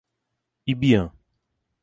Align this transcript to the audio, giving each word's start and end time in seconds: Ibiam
Ibiam 0.71 1.05